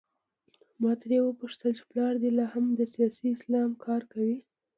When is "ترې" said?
1.01-1.17